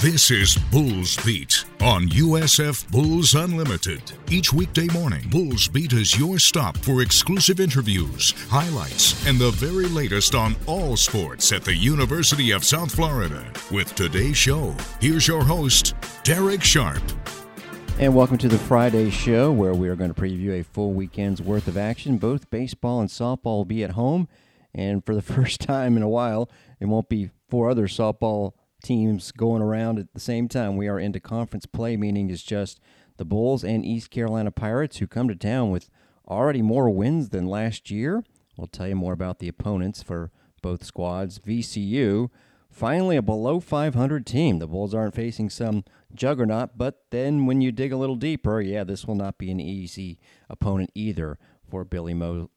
[0.00, 4.00] This is Bulls Beat on USF Bulls Unlimited.
[4.30, 9.86] Each weekday morning, Bulls Beat is your stop for exclusive interviews, highlights, and the very
[9.86, 13.44] latest on all sports at the University of South Florida.
[13.72, 17.02] With today's show, here's your host, Derek Sharp.
[17.98, 21.42] And welcome to the Friday show where we are going to preview a full weekend's
[21.42, 22.18] worth of action.
[22.18, 24.28] Both baseball and softball will be at home.
[24.72, 28.52] And for the first time in a while, it won't be four other softball
[28.82, 30.76] teams going around at the same time.
[30.76, 32.80] We are into conference play, meaning it's just
[33.16, 35.90] the Bulls and East Carolina Pirates who come to town with
[36.28, 38.22] already more wins than last year.
[38.56, 40.30] We'll tell you more about the opponents for
[40.62, 41.38] both squads.
[41.38, 42.30] VCU,
[42.70, 44.58] finally a below 500 team.
[44.58, 48.84] The Bulls aren't facing some juggernaut, but then when you dig a little deeper, yeah,
[48.84, 50.18] this will not be an easy
[50.48, 51.38] opponent either
[51.68, 52.50] for Billy Mo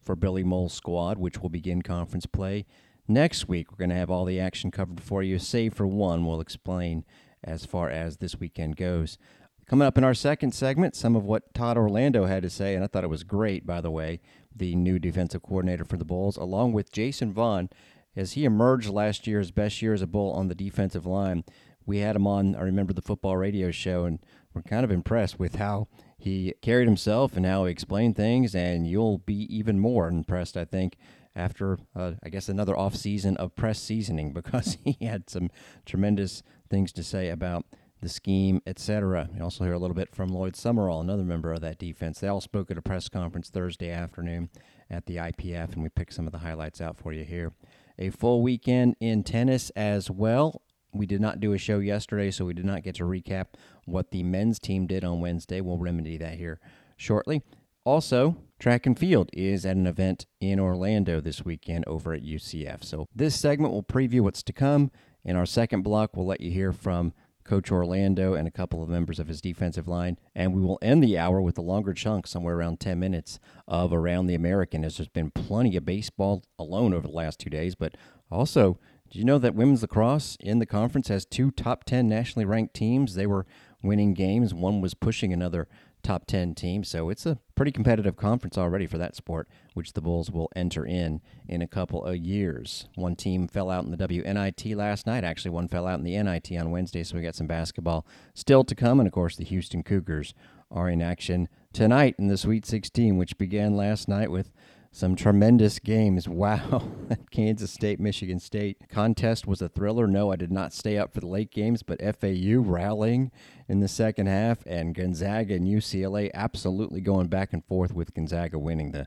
[0.00, 2.64] for Billy Mohl's squad, which will begin conference play
[3.08, 6.26] Next week, we're going to have all the action covered for you, save for one.
[6.26, 7.04] We'll explain
[7.44, 9.16] as far as this weekend goes.
[9.64, 12.82] Coming up in our second segment, some of what Todd Orlando had to say, and
[12.82, 14.20] I thought it was great, by the way,
[14.54, 17.68] the new defensive coordinator for the Bulls, along with Jason Vaughn,
[18.16, 21.44] as he emerged last year's best year as a Bull on the defensive line.
[21.84, 24.18] We had him on, I remember the football radio show, and
[24.52, 25.86] we're kind of impressed with how
[26.18, 30.64] he carried himself and how he explained things, and you'll be even more impressed, I
[30.64, 30.96] think,
[31.36, 35.50] after, uh, I guess, another off season of press seasoning because he had some
[35.84, 37.64] tremendous things to say about
[38.00, 39.28] the scheme, etc.
[39.34, 42.20] You also hear a little bit from Lloyd Summerall, another member of that defense.
[42.20, 44.50] They all spoke at a press conference Thursday afternoon
[44.90, 47.52] at the IPF, and we picked some of the highlights out for you here.
[47.98, 50.62] A full weekend in tennis as well.
[50.92, 53.46] We did not do a show yesterday, so we did not get to recap
[53.84, 55.60] what the men's team did on Wednesday.
[55.60, 56.60] We'll remedy that here
[56.96, 57.42] shortly.
[57.86, 62.82] Also, track and field is at an event in Orlando this weekend over at UCF.
[62.82, 64.90] So, this segment will preview what's to come.
[65.24, 67.12] In our second block, we'll let you hear from
[67.44, 70.18] Coach Orlando and a couple of members of his defensive line.
[70.34, 73.38] And we will end the hour with a longer chunk, somewhere around 10 minutes,
[73.68, 77.50] of Around the American, as there's been plenty of baseball alone over the last two
[77.50, 77.76] days.
[77.76, 77.96] But
[78.32, 78.80] also,
[79.10, 82.74] do you know that women's lacrosse in the conference has two top 10 nationally ranked
[82.74, 83.14] teams?
[83.14, 83.46] They were
[83.80, 85.68] winning games, one was pushing another
[86.06, 86.84] top 10 team.
[86.84, 90.86] So it's a pretty competitive conference already for that sport, which the Bulls will enter
[90.86, 92.88] in in a couple of years.
[92.94, 95.24] One team fell out in the WNIT last night.
[95.24, 98.62] Actually, one fell out in the NIT on Wednesday, so we got some basketball still
[98.64, 99.00] to come.
[99.00, 100.32] And of course, the Houston Cougars
[100.70, 104.52] are in action tonight in the Sweet 16, which began last night with
[104.96, 106.26] some tremendous games.
[106.36, 106.82] Wow.
[107.30, 110.06] Kansas State, Michigan State contest was a thriller.
[110.06, 113.30] No, I did not stay up for the late games, but FAU rallying
[113.68, 118.58] in the second half, and Gonzaga and UCLA absolutely going back and forth with Gonzaga
[118.58, 119.06] winning the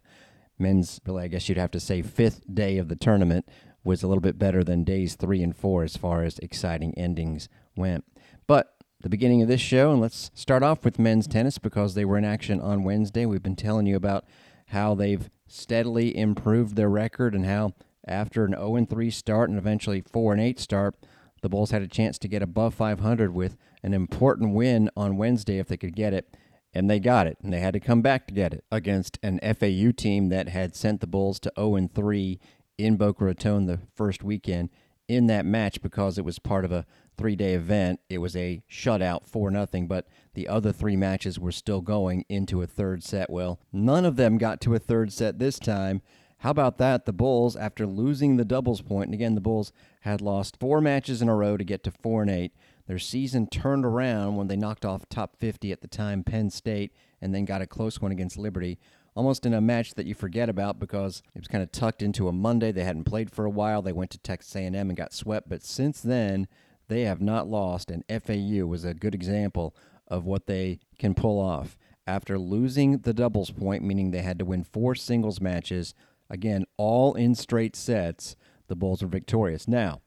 [0.58, 3.48] men's, really, I guess you'd have to say, fifth day of the tournament
[3.84, 7.48] was a little bit better than days three and four as far as exciting endings
[7.76, 8.06] went.
[8.48, 12.06] But the beginning of this show, and let's start off with men's tennis because they
[12.06, 13.26] were in action on Wednesday.
[13.26, 14.26] We've been telling you about
[14.68, 17.74] how they've steadily improved their record and how
[18.08, 20.96] after an 0 3 start and eventually 4 8 start,
[21.42, 25.58] the Bulls had a chance to get above 500 with an important win on Wednesday
[25.60, 26.36] if they could get it.
[26.72, 29.40] And they got it, and they had to come back to get it against an
[29.40, 32.40] FAU team that had sent the Bulls to 0 3
[32.78, 34.70] in Boca Raton the first weekend
[35.08, 36.86] in that match because it was part of a
[37.20, 38.00] three day event.
[38.10, 42.62] It was a shutout, for nothing, but the other three matches were still going into
[42.62, 43.30] a third set.
[43.30, 46.02] Well, none of them got to a third set this time.
[46.38, 47.06] How about that?
[47.06, 51.22] The Bulls, after losing the doubles point, and again, the Bulls had lost four matches
[51.22, 52.54] in a row to get to 4 and 8.
[52.88, 56.94] Their season turned around when they knocked off top 50 at the time Penn State
[57.22, 58.80] and then got a close one against Liberty
[59.16, 62.30] almost in a match that you forget about because it was kind of tucked into
[62.30, 62.72] a Monday.
[62.72, 63.82] They hadn't played for a while.
[63.82, 66.48] They went to Texas A&M and got swept, but since then
[66.90, 67.90] they have not lost.
[67.90, 69.76] And FAU was a good example
[70.08, 74.46] of what they can pull off after losing the doubles point, meaning they had to
[74.46, 75.94] win four singles matches.
[76.30, 78.36] Again, all in straight sets.
[78.68, 79.68] The Bulls were victorious.
[79.68, 80.02] Now,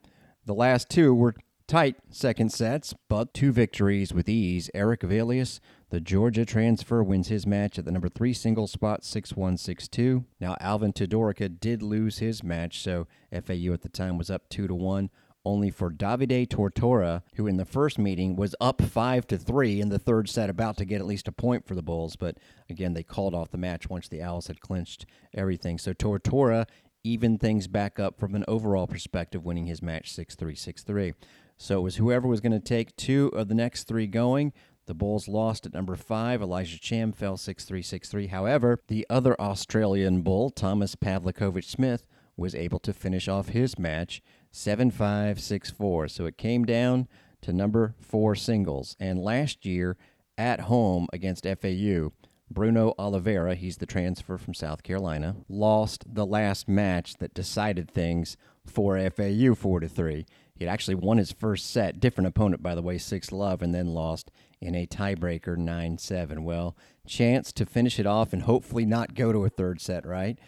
[0.45, 1.35] the last two were
[1.67, 4.71] tight second sets, but two victories with ease.
[4.75, 5.59] Eric Velius
[5.93, 9.89] the Georgia transfer wins his match at the number three single spot, 6 1 6
[9.89, 10.25] 2.
[10.41, 14.69] Now, Alvin Todorica did lose his match, so FAU at the time was up 2
[14.69, 15.11] to 1.
[15.45, 19.89] Only for Davide Tortora, who in the first meeting was up 5 to 3 in
[19.89, 22.15] the third set, about to get at least a point for the Bulls.
[22.15, 22.39] But
[22.71, 25.05] again, they called off the match once the Owls had clinched
[25.35, 25.79] everything.
[25.79, 26.67] So Tortora
[27.03, 31.15] evened things back up from an overall perspective, winning his match 6 3 6 3.
[31.57, 34.53] So it was whoever was going to take two of the next three going.
[34.87, 36.43] The Bulls lost at number five.
[36.43, 38.27] Elijah Cham fell 6 3 6 3.
[38.29, 42.05] However, the other Australian Bull, Thomas Pavlikovich Smith,
[42.37, 46.09] was able to finish off his match 7564.
[46.09, 47.09] So it came down
[47.41, 48.97] to number four singles.
[49.01, 49.97] And last year
[50.39, 52.13] at home against FAU,
[52.51, 58.37] Bruno Oliveira, he's the transfer from South Carolina, lost the last match that decided things
[58.67, 60.27] for FAU 4 to 3.
[60.55, 63.75] He had actually won his first set, different opponent by the way, 6 love and
[63.75, 66.41] then lost in a tiebreaker 9-7.
[66.41, 66.77] Well,
[67.07, 70.39] chance to finish it off and hopefully not go to a third set, right?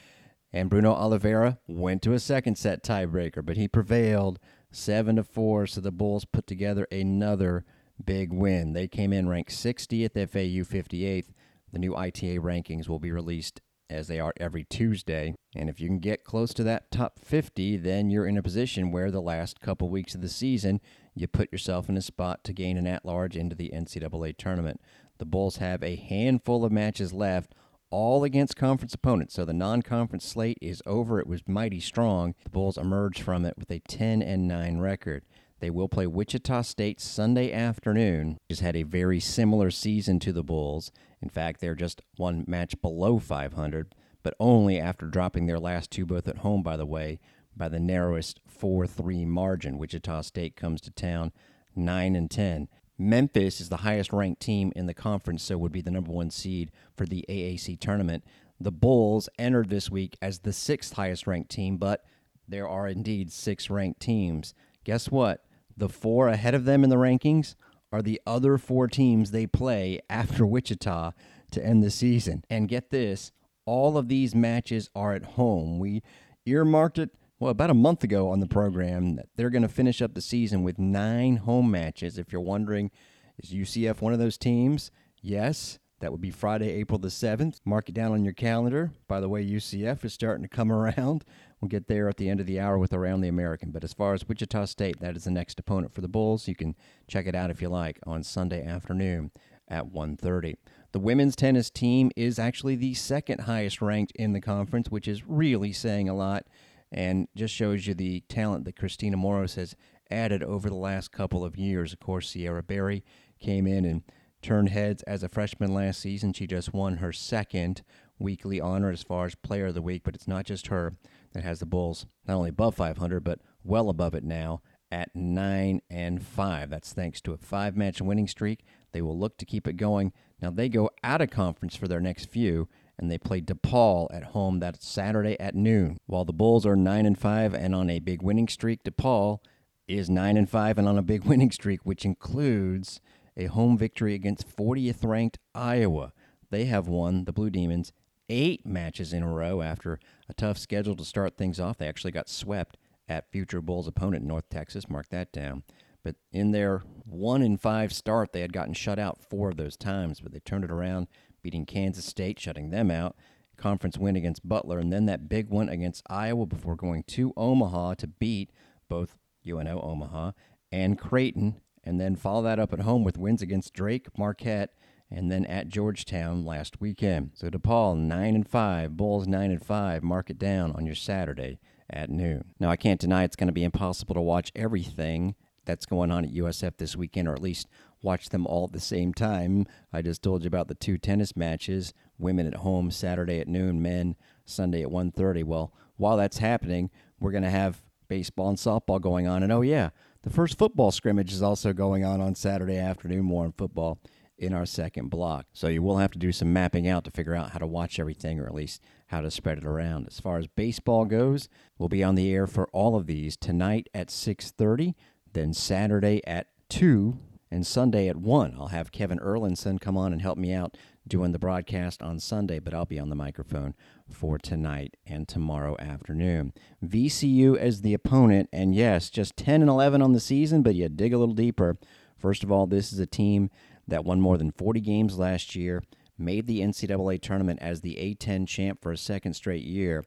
[0.54, 4.38] And Bruno Oliveira went to a second set tiebreaker, but he prevailed
[4.70, 7.64] 7 to 4, so the Bulls put together another
[8.02, 8.72] big win.
[8.72, 11.32] They came in ranked 60th, FAU 58th.
[11.72, 13.60] The new ITA rankings will be released
[13.90, 15.34] as they are every Tuesday.
[15.56, 18.92] And if you can get close to that top 50, then you're in a position
[18.92, 20.80] where the last couple weeks of the season,
[21.16, 24.80] you put yourself in a spot to gain an at large into the NCAA tournament.
[25.18, 27.56] The Bulls have a handful of matches left,
[27.90, 29.34] all against conference opponents.
[29.34, 31.20] So the non conference slate is over.
[31.20, 32.34] It was mighty strong.
[32.44, 35.24] The Bulls emerged from it with a 10 and 9 record.
[35.60, 40.42] They will play Wichita State Sunday afternoon, Has had a very similar season to the
[40.42, 40.92] Bulls.
[41.22, 46.04] In fact, they're just one match below 500, but only after dropping their last two,
[46.04, 47.18] both at home, by the way,
[47.56, 49.78] by the narrowest 4 3 margin.
[49.78, 51.32] Wichita State comes to town
[51.74, 52.68] 9 and 10.
[52.96, 56.30] Memphis is the highest ranked team in the conference, so would be the number one
[56.30, 58.24] seed for the AAC tournament.
[58.60, 62.04] The Bulls entered this week as the sixth highest ranked team, but
[62.46, 64.54] there are indeed six ranked teams.
[64.84, 65.44] Guess what?
[65.76, 67.56] The four ahead of them in the rankings
[67.92, 71.12] are the other four teams they play after Wichita
[71.50, 72.44] to end the season.
[72.48, 73.32] And get this
[73.66, 75.78] all of these matches are at home.
[75.78, 76.02] We
[76.44, 77.10] earmarked it,
[77.44, 80.62] well, about a month ago on the program they're going to finish up the season
[80.62, 82.16] with nine home matches.
[82.16, 82.90] If you're wondering,
[83.36, 84.90] is UCF one of those teams?
[85.20, 85.78] Yes.
[86.00, 87.60] That would be Friday, April the 7th.
[87.66, 88.92] Mark it down on your calendar.
[89.08, 91.26] By the way, UCF is starting to come around.
[91.60, 93.72] We'll get there at the end of the hour with Around the American.
[93.72, 96.48] But as far as Wichita State, that is the next opponent for the Bulls.
[96.48, 96.74] You can
[97.08, 99.32] check it out if you like on Sunday afternoon
[99.68, 100.54] at 1.30.
[100.92, 105.28] The women's tennis team is actually the second highest ranked in the conference, which is
[105.28, 106.46] really saying a lot
[106.94, 109.74] and just shows you the talent that Christina Moros has
[110.10, 111.92] added over the last couple of years.
[111.92, 113.04] Of course, Sierra Berry
[113.40, 114.02] came in and
[114.42, 116.32] turned heads as a freshman last season.
[116.32, 117.82] She just won her second
[118.18, 120.94] weekly honor as far as player of the week, but it's not just her
[121.32, 124.62] that has the Bulls not only above 500 but well above it now
[124.92, 126.70] at 9 and 5.
[126.70, 128.64] That's thanks to a five-match winning streak.
[128.92, 130.12] They will look to keep it going.
[130.40, 132.68] Now they go out of conference for their next few
[132.98, 135.98] and they play DePaul at home that Saturday at noon.
[136.06, 139.38] While the Bulls are 9 and 5 and on a big winning streak, DePaul
[139.86, 143.00] is 9 and 5 and on a big winning streak which includes
[143.36, 146.12] a home victory against 40th ranked Iowa.
[146.50, 147.92] They have won the Blue Demons
[148.28, 149.98] eight matches in a row after
[150.28, 151.78] a tough schedule to start things off.
[151.78, 152.76] They actually got swept
[153.08, 154.88] at future Bulls opponent North Texas.
[154.88, 155.64] Mark that down.
[156.02, 159.76] But in their one in five start, they had gotten shut out four of those
[159.76, 161.08] times, but they turned it around,
[161.44, 163.14] beating Kansas State, shutting them out.
[163.56, 167.94] Conference win against Butler, and then that big one against Iowa before going to Omaha
[167.94, 168.50] to beat
[168.88, 170.32] both UNO Omaha
[170.72, 174.74] and Creighton, and then follow that up at home with wins against Drake, Marquette,
[175.10, 177.30] and then at Georgetown last weekend.
[177.34, 180.02] So DePaul nine and five, Bulls nine and five.
[180.02, 182.46] Mark it down on your Saturday at noon.
[182.58, 186.24] Now I can't deny it's going to be impossible to watch everything that's going on
[186.24, 187.68] at USF this weekend, or at least
[188.04, 189.66] watch them all at the same time.
[189.92, 193.82] I just told you about the two tennis matches: women at home Saturday at noon,
[193.82, 195.42] men Sunday at 1:30.
[195.42, 199.62] Well, while that's happening, we're going to have baseball and softball going on, and oh
[199.62, 199.90] yeah,
[200.22, 203.24] the first football scrimmage is also going on on Saturday afternoon.
[203.24, 203.98] More on football
[204.36, 205.46] in our second block.
[205.52, 207.98] So you will have to do some mapping out to figure out how to watch
[207.98, 210.06] everything or at least how to spread it around.
[210.08, 213.88] As far as baseball goes, we'll be on the air for all of these tonight
[213.94, 214.94] at 6:30,
[215.32, 217.18] then Saturday at 2
[217.50, 218.56] and Sunday at 1.
[218.58, 222.58] I'll have Kevin Erlinson come on and help me out doing the broadcast on Sunday,
[222.58, 223.74] but I'll be on the microphone
[224.08, 226.52] for tonight and tomorrow afternoon.
[226.84, 230.88] VCU as the opponent, and yes, just 10 and 11 on the season, but you
[230.88, 231.76] dig a little deeper.
[232.16, 233.50] First of all, this is a team
[233.86, 235.82] that won more than 40 games last year,
[236.16, 240.04] made the NCAA tournament as the A10 champ for a second straight year,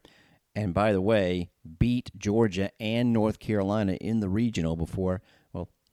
[0.58, 5.22] and by the way, beat Georgia and North Carolina in the regional before,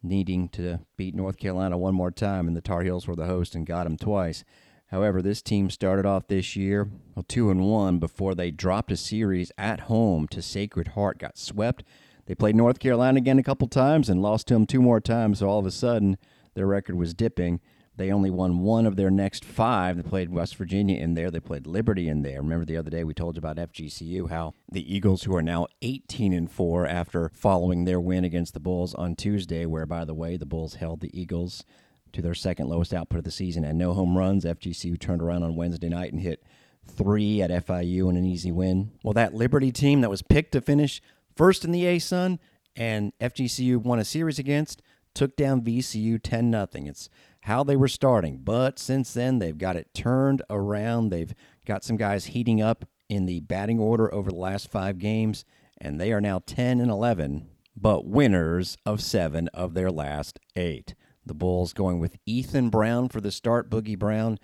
[0.05, 3.55] needing to beat North Carolina one more time, and the Tar Heels were the host
[3.55, 4.45] and got them twice.
[4.89, 8.97] However, this team started off this year well, two and one before they dropped a
[8.97, 11.83] series at home to Sacred Heart, got swept.
[12.27, 15.41] They played North Carolina again a couple times and lost to them two more times.
[15.41, 16.17] So all of a sudden,
[16.55, 17.61] their record was dipping
[17.97, 19.97] They only won one of their next five.
[19.97, 21.31] They played West Virginia in there.
[21.31, 22.43] They played Liberty in there.
[22.43, 25.67] Remember the other day we told you about FGCU, how the Eagles, who are now
[25.83, 30.15] 18 and 4 after following their win against the Bulls on Tuesday, where, by the
[30.15, 31.65] way, the Bulls held the Eagles
[32.13, 34.45] to their second lowest output of the season and no home runs.
[34.45, 36.43] FGCU turned around on Wednesday night and hit
[36.87, 38.91] three at FIU in an easy win.
[39.03, 41.01] Well, that Liberty team that was picked to finish
[41.37, 42.39] first in the ASUN
[42.77, 44.83] and FGCU won a series against
[45.15, 46.69] took down VCU 10 0.
[46.73, 47.09] It's
[47.45, 48.39] how they were starting.
[48.39, 51.11] But since then, they've got it turned around.
[51.11, 51.35] They've
[51.67, 55.45] got some guys heating up in the batting order over the last five games,
[55.77, 57.47] and they are now 10 and 11,
[57.77, 60.95] but winners of seven of their last eight.
[61.27, 63.69] The Bulls going with Ethan Brown for the start.
[63.69, 64.39] Boogie Brown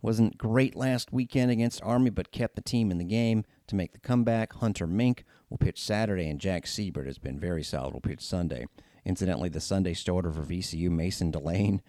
[0.00, 3.92] wasn't great last weekend against Army, but kept the team in the game to make
[3.92, 4.54] the comeback.
[4.54, 7.92] Hunter Mink will pitch Saturday, and Jack Siebert has been very solid.
[7.92, 8.64] Will pitch Sunday.
[9.04, 11.82] Incidentally, the Sunday starter for VCU, Mason Delane,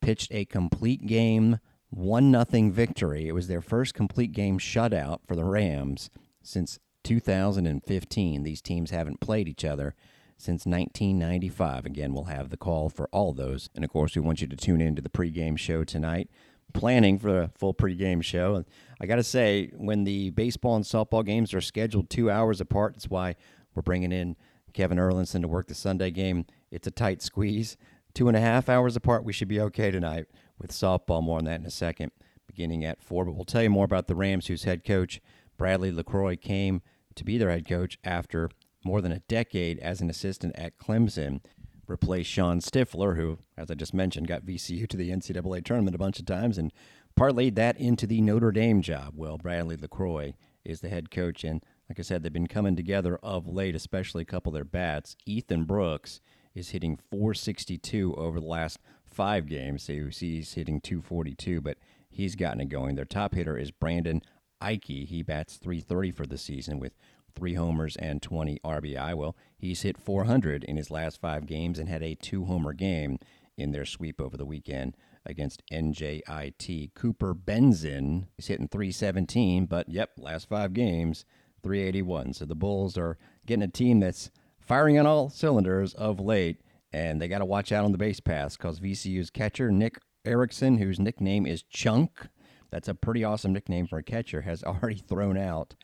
[0.00, 1.58] pitched a complete game,
[1.90, 3.28] one nothing victory.
[3.28, 6.10] It was their first complete game shutout for the Rams
[6.42, 8.42] since 2015.
[8.42, 9.94] These teams haven't played each other
[10.36, 11.86] since 1995.
[11.86, 13.70] Again, we'll have the call for all those.
[13.74, 16.28] And of course, we want you to tune in to the pregame show tonight.
[16.74, 18.64] Planning for a full pregame show.
[19.00, 22.94] I got to say, when the baseball and softball games are scheduled two hours apart,
[22.94, 23.36] that's why
[23.74, 24.36] we're bringing in
[24.72, 26.44] Kevin Erlinson to work the Sunday game.
[26.70, 27.76] It's a tight squeeze.
[28.16, 30.24] Two and a half hours apart, we should be okay tonight
[30.58, 31.22] with softball.
[31.22, 32.12] More on that in a second,
[32.46, 33.26] beginning at four.
[33.26, 35.20] But we'll tell you more about the Rams, whose head coach,
[35.58, 36.80] Bradley LeCroy, came
[37.14, 38.48] to be their head coach after
[38.82, 41.42] more than a decade as an assistant at Clemson.
[41.86, 45.98] Replaced Shawn Stiffler, who, as I just mentioned, got VCU to the NCAA tournament a
[45.98, 46.72] bunch of times and
[47.20, 49.12] parlayed that into the Notre Dame job.
[49.14, 50.32] Well, Bradley LeCroy
[50.64, 54.22] is the head coach, and like I said, they've been coming together of late, especially
[54.22, 55.16] a couple of their bats.
[55.26, 56.22] Ethan Brooks
[56.56, 59.84] is hitting 462 over the last five games.
[59.84, 61.76] So you see he's hitting 242, but
[62.08, 62.96] he's gotten it going.
[62.96, 64.22] Their top hitter is Brandon
[64.60, 64.84] Ike.
[64.86, 66.96] He bats 330 for the season with
[67.34, 69.14] three homers and 20 RBI.
[69.14, 73.18] Well, he's hit 400 in his last five games and had a two homer game
[73.58, 74.96] in their sweep over the weekend
[75.26, 76.94] against NJIT.
[76.94, 81.26] Cooper Benson is hitting 317, but yep, last five games,
[81.62, 82.32] 381.
[82.32, 84.30] So the Bulls are getting a team that's
[84.66, 86.60] firing on all cylinders of late,
[86.92, 90.78] and they got to watch out on the base pass because VCU's catcher, Nick Erickson,
[90.78, 92.28] whose nickname is Chunk,
[92.70, 95.74] that's a pretty awesome nickname for a catcher, has already thrown out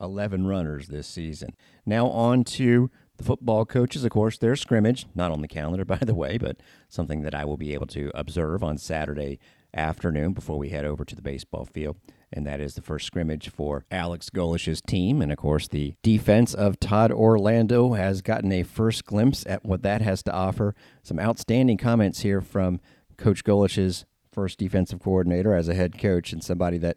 [0.00, 1.50] 11 runners this season.
[1.86, 4.04] Now on to the football coaches.
[4.04, 6.58] Of course, their scrimmage, not on the calendar, by the way, but
[6.88, 9.38] something that I will be able to observe on Saturday
[9.74, 11.96] afternoon before we head over to the baseball field
[12.32, 15.20] and that is the first scrimmage for Alex Golesh's team.
[15.20, 19.82] And of course, the defense of Todd Orlando has gotten a first glimpse at what
[19.82, 20.74] that has to offer.
[21.02, 22.80] Some outstanding comments here from
[23.16, 26.96] Coach Golesh's first defensive coordinator as a head coach, and somebody that,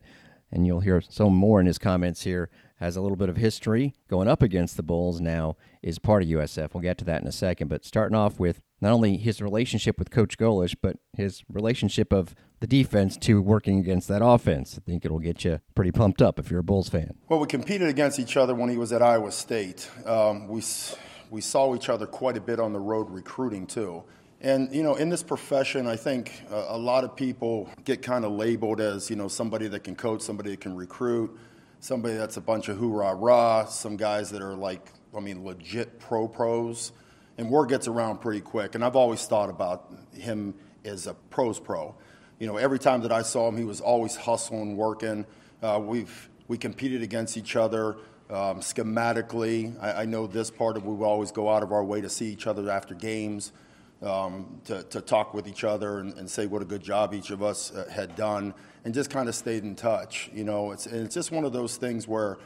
[0.51, 3.94] and you'll hear some more in his comments here, has a little bit of history
[4.10, 6.74] going up against the Bulls now, is part of USF.
[6.74, 7.68] We'll get to that in a second.
[7.68, 12.36] But starting off with not only his relationship with Coach Golesh, but his relationship of
[12.60, 14.78] the defense to working against that offense.
[14.78, 17.16] I think it'll get you pretty pumped up if you're a Bulls fan.
[17.30, 19.90] Well, we competed against each other when he was at Iowa State.
[20.06, 20.62] Um, we
[21.30, 24.04] we saw each other quite a bit on the road recruiting too.
[24.42, 28.26] And you know, in this profession, I think uh, a lot of people get kind
[28.26, 31.36] of labeled as you know somebody that can coach, somebody that can recruit,
[31.80, 36.00] somebody that's a bunch of hoorah rah, some guys that are like, I mean, legit
[36.00, 36.92] pro pros.
[37.38, 38.76] And word gets around pretty quick.
[38.76, 40.54] And I've always thought about him
[40.86, 41.96] as a pros pro
[42.39, 45.25] you know, every time that I saw him, he was always hustling, working.
[45.62, 47.98] Uh, we've we competed against each other
[48.30, 49.75] um, schematically.
[49.82, 52.10] I, I, know this part of we will always go out of our way to
[52.10, 53.51] see each other after games,
[54.01, 57.32] um, to, to talk with each other and, and, say what a good job each
[57.32, 60.30] of us uh, had done, and just kind of stayed in touch.
[60.34, 62.38] You know, it's it's just one of those things where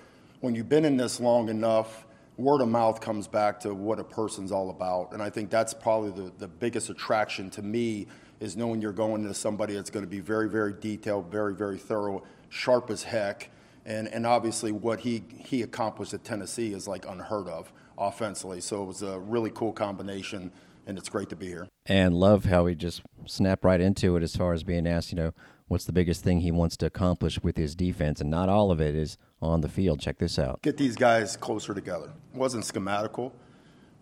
[0.41, 2.05] when you've been in this long enough.
[2.38, 5.12] Word of mouth comes back to what a person's all about.
[5.12, 8.08] And I think that's probably the, the biggest attraction to me
[8.39, 11.77] is knowing you're going to somebody that's going to be very, very detailed, very, very
[11.77, 13.50] thorough, sharp as heck.
[13.86, 18.62] And, and obviously, what he, he accomplished at Tennessee is like unheard of offensively.
[18.62, 20.51] So it was a really cool combination,
[20.86, 21.67] and it's great to be here.
[21.86, 25.17] And love how he just snapped right into it as far as being asked, you
[25.17, 25.34] know,
[25.67, 28.22] what's the biggest thing he wants to accomplish with his defense.
[28.22, 30.00] And not all of it is on the field.
[30.00, 30.62] Check this out.
[30.62, 32.12] Get these guys closer together.
[32.34, 33.31] It wasn't schematical,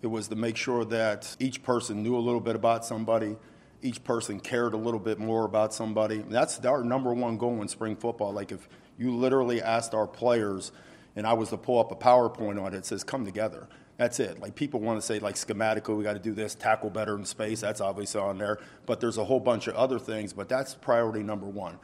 [0.01, 3.36] it was to make sure that each person knew a little bit about somebody
[3.81, 6.17] each person cared a little bit more about somebody.
[6.17, 8.31] That's our number one goal in spring football.
[8.34, 8.67] Like if
[8.98, 10.72] you literally asked our players,
[11.15, 13.67] and I was to pull up a PowerPoint on it, it says come together.
[13.98, 14.39] That's it.
[14.39, 17.25] Like people want to say like schematically, we got to do this, tackle better in
[17.25, 17.62] space.
[17.62, 18.60] That's obviously on there.
[18.86, 20.34] But there's a whole bunch of other things.
[20.34, 21.79] But that's priority number one.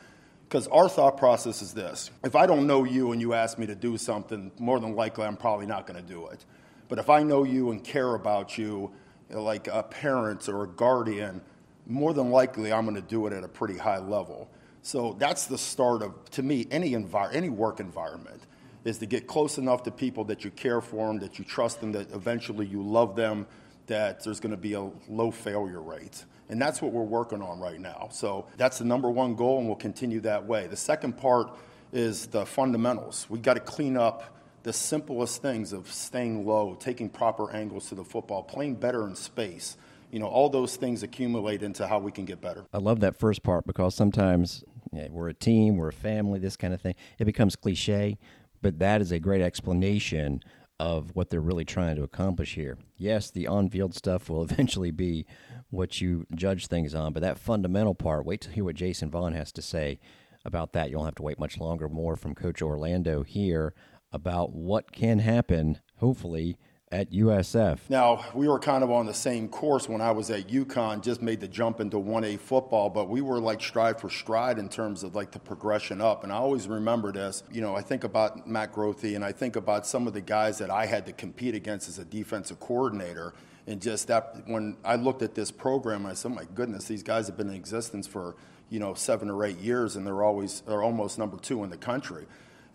[0.48, 3.66] Because our thought process is this: if I don't know you and you ask me
[3.66, 6.46] to do something, more than likely I'm probably not going to do it.
[6.88, 8.92] But if I know you and care about you,
[9.30, 11.42] like a parent or a guardian,
[11.86, 14.50] more than likely I'm going to do it at a pretty high level.
[14.82, 18.42] So that's the start of, to me, any envir- any work environment
[18.84, 21.80] is to get close enough to people that you care for them, that you trust
[21.80, 23.48] them, that eventually you love them,
[23.88, 26.26] that there's going to be a low failure rate.
[26.50, 28.10] And that's what we're working on right now.
[28.12, 30.68] So that's the number one goal, and we'll continue that way.
[30.68, 31.58] The second part
[31.94, 33.26] is the fundamentals.
[33.30, 37.96] We've got to clean up the simplest things of staying low, taking proper angles to
[37.96, 39.78] the football, playing better in space.
[40.14, 42.66] You know, all those things accumulate into how we can get better.
[42.72, 46.74] I love that first part because sometimes we're a team, we're a family, this kind
[46.74, 46.96] of thing.
[47.18, 48.18] It becomes cliche
[48.64, 50.42] but that is a great explanation
[50.80, 52.80] of what they're really trying to accomplish here.
[52.98, 55.28] Yes, the on field stuff will eventually be
[55.70, 59.34] what you judge things on, but that fundamental part, wait to hear what Jason Vaughn
[59.34, 60.00] has to say
[60.44, 60.90] about that.
[60.90, 61.88] You won't have to wait much longer.
[61.88, 63.74] More from Coach Orlando here
[64.12, 66.58] about what can happen, hopefully,
[66.94, 67.80] at USF.
[67.90, 71.24] Now, we were kind of on the same course when I was at UConn, just
[71.24, 75.04] made the jump into 1A football, but we were like stride for stride in terms
[75.04, 76.24] of like the progression up.
[76.24, 77.44] And I always remember this.
[77.52, 80.60] You know, I think about Matt Grothe and I think about some of the guys
[80.60, 83.34] that I had to compete against as a defensive coordinator.
[83.66, 87.02] And just that, when I looked at this program, I said, oh my goodness, these
[87.02, 88.36] guys have been in existence for,
[88.70, 91.78] you know, seven or eight years, and they're always, they're almost number two in the
[91.78, 92.26] country.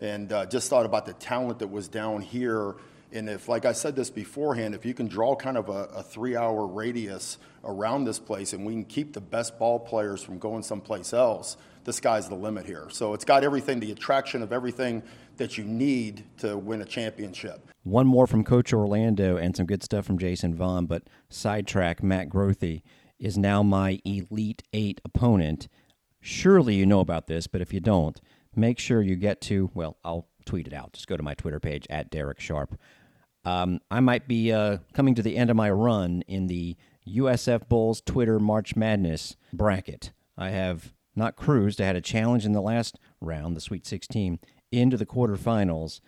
[0.01, 2.75] And uh, just thought about the talent that was down here
[3.11, 6.03] and if, like I said this beforehand, if you can draw kind of a, a
[6.03, 10.37] three hour radius around this place and we can keep the best ball players from
[10.37, 12.87] going someplace else, the sky's the limit here.
[12.91, 15.01] So it's got everything, the attraction of everything
[15.37, 17.67] that you need to win a championship.
[17.83, 22.29] One more from Coach Orlando and some good stuff from Jason Vaughn, but sidetrack Matt
[22.29, 22.81] Grothe
[23.17, 25.67] is now my Elite Eight opponent.
[26.21, 28.19] Surely you know about this, but if you don't,
[28.55, 30.93] make sure you get to, well, I'll tweet it out.
[30.93, 32.77] Just go to my Twitter page at Derek Sharp.
[33.45, 36.75] Um, I might be uh, coming to the end of my run in the
[37.07, 40.11] USF Bulls Twitter March Madness bracket.
[40.37, 41.81] I have not cruised.
[41.81, 44.39] I had a challenge in the last round, the Sweet 16,
[44.71, 45.99] into the quarterfinals,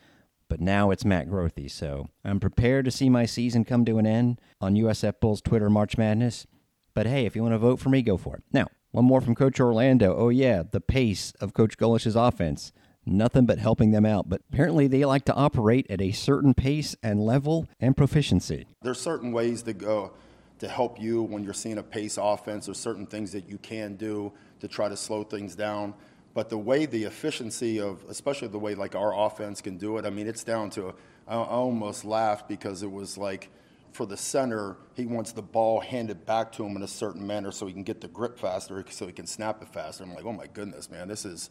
[0.47, 1.69] but now it's Matt Grothe.
[1.71, 5.69] So I'm prepared to see my season come to an end on USF Bulls Twitter
[5.69, 6.45] March Madness.
[6.93, 8.43] But hey, if you want to vote for me, go for it.
[8.51, 10.15] Now, one more from Coach Orlando.
[10.15, 12.73] Oh, yeah, the pace of Coach Golesh's offense
[13.05, 14.29] nothing but helping them out.
[14.29, 18.67] But apparently, they like to operate at a certain pace and level and proficiency.
[18.81, 20.13] There's certain ways to go
[20.59, 22.65] to help you when you're seeing a pace offense.
[22.65, 25.93] There's certain things that you can do to try to slow things down.
[26.33, 30.05] But the way the efficiency of, especially the way like our offense can do it,
[30.05, 30.93] I mean, it's down to.
[31.27, 33.49] I almost laughed because it was like
[33.91, 37.51] for the center, he wants the ball handed back to him in a certain manner
[37.51, 40.03] so he can get the grip faster, so he can snap it faster.
[40.03, 41.49] I'm like, oh my goodness, man, this is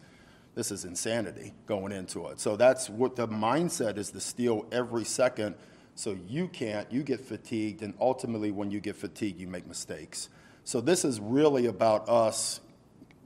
[0.55, 2.41] this is insanity going into it.
[2.41, 5.55] So that's what the mindset is to steal every second
[6.01, 10.31] so you can't, you get fatigued, and ultimately when you get fatigued, you make mistakes.
[10.65, 12.61] So this is really about us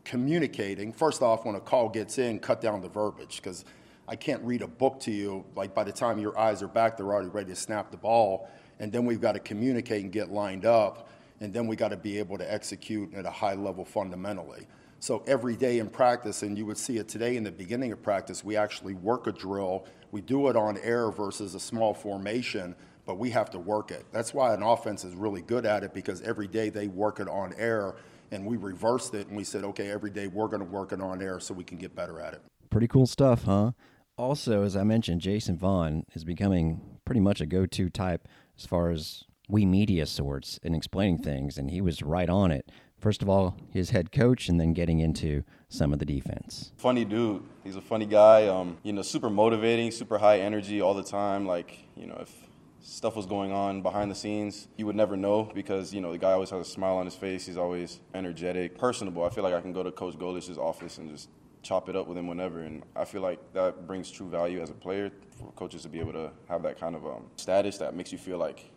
[0.04, 0.92] communicating.
[0.92, 3.64] First off, when a call gets in, cut down the verbiage because
[4.08, 5.44] I can't read a book to you.
[5.54, 8.48] Like by the time your eyes are back, they're already ready to snap the ball.
[8.80, 11.08] And then we've got to communicate and get lined up.
[11.40, 14.66] And then we got to be able to execute at a high level fundamentally.
[15.04, 18.02] So every day in practice, and you would see it today in the beginning of
[18.02, 19.84] practice, we actually work a drill.
[20.12, 24.06] We do it on air versus a small formation, but we have to work it.
[24.12, 27.28] That's why an offense is really good at it because every day they work it
[27.28, 27.96] on air,
[28.30, 31.02] and we reversed it and we said, okay, every day we're going to work it
[31.02, 32.40] on air so we can get better at it.
[32.70, 33.72] Pretty cool stuff, huh?
[34.16, 38.26] Also, as I mentioned, Jason Vaughn is becoming pretty much a go to type
[38.58, 42.70] as far as we media sorts in explaining things, and he was right on it
[43.04, 46.72] first of all his head coach and then getting into some of the defense.
[46.78, 47.42] Funny dude.
[47.62, 51.46] He's a funny guy um, you know super motivating super high energy all the time.
[51.46, 52.32] Like you know if
[52.80, 56.18] stuff was going on behind the scenes you would never know because you know the
[56.18, 57.44] guy always has a smile on his face.
[57.44, 59.22] He's always energetic personable.
[59.22, 61.28] I feel like i can go to coach Golesh's office and just
[61.62, 64.68] chop it up with him whenever and i feel like that brings true value as
[64.68, 67.94] a player for coaches to be able to have that kind of um, status that
[67.94, 68.70] makes you feel like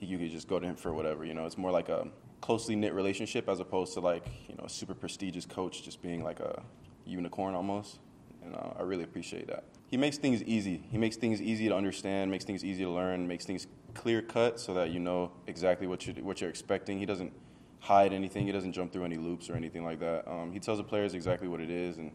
[0.00, 1.44] you could just go to him for whatever you know?
[1.44, 2.08] It's more like a
[2.40, 6.22] closely knit relationship as opposed to like you know a super prestigious coach just being
[6.22, 6.62] like a
[7.04, 7.98] unicorn almost.
[8.42, 9.64] And uh, I really appreciate that.
[9.86, 10.82] He makes things easy.
[10.90, 14.58] He makes things easy to understand, makes things easy to learn, makes things clear cut
[14.58, 16.98] so that you know exactly what you what you're expecting.
[16.98, 17.32] He doesn't
[17.80, 18.46] hide anything.
[18.46, 20.28] He doesn't jump through any loops or anything like that.
[20.30, 22.12] Um, he tells the players exactly what it is, and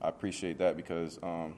[0.00, 1.56] I appreciate that because um,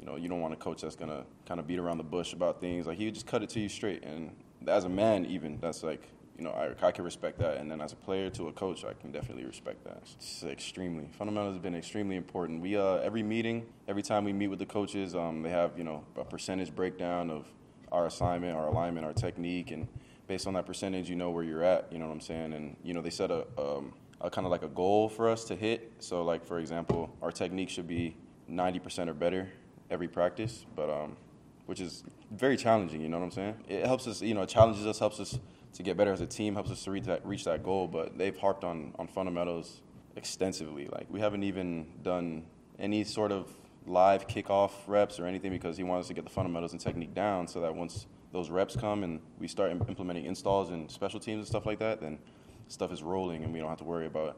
[0.00, 2.32] you know, you don't want a coach that's gonna kind of beat around the bush
[2.32, 2.86] about things.
[2.86, 4.02] Like he would just cut it to you straight.
[4.02, 4.34] And
[4.66, 6.08] as a man, even that's like,
[6.40, 7.58] you know, I, I can respect that.
[7.58, 10.02] And then as a player to a coach, I can definitely respect that.
[10.16, 12.62] It's extremely fundamentals have been extremely important.
[12.62, 15.84] We uh, every meeting, every time we meet with the coaches, um, they have you
[15.84, 17.44] know a percentage breakdown of
[17.92, 19.86] our assignment, our alignment, our technique, and
[20.28, 21.92] based on that percentage, you know where you're at.
[21.92, 22.54] You know what I'm saying?
[22.54, 25.44] And you know they set a, um, a kind of like a goal for us
[25.44, 25.92] to hit.
[25.98, 28.16] So like for example, our technique should be
[28.50, 29.50] 90% or better
[29.90, 31.18] every practice, but um,
[31.66, 33.02] which is very challenging.
[33.02, 33.56] You know what I'm saying?
[33.68, 35.38] It helps us, you know, it challenges us, helps us
[35.74, 37.88] to get better as a team, helps us to reach that reach that goal.
[37.88, 39.80] But they've harped on on fundamentals
[40.16, 40.86] extensively.
[40.86, 42.44] Like we haven't even done
[42.78, 43.48] any sort of
[43.86, 47.14] live kickoff reps or anything because he wants us to get the fundamentals and technique
[47.14, 51.38] down so that once those reps come and we start implementing installs and special teams
[51.38, 52.18] and stuff like that, then
[52.68, 54.36] stuff is rolling and we don't have to worry about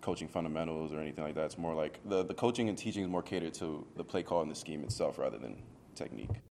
[0.00, 1.46] coaching fundamentals or anything like that.
[1.46, 4.42] It's more like the, the coaching and teaching is more catered to the play call
[4.42, 5.56] and the scheme itself rather than
[5.94, 6.36] technique.